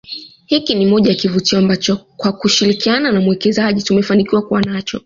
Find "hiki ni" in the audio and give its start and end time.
0.45-0.85